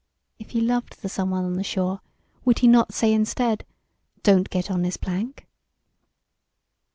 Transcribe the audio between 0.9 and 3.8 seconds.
the someone on the shore, would he not say instead